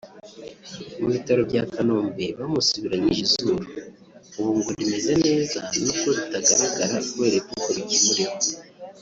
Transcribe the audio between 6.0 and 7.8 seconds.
ritagaragara kubera ibipfuko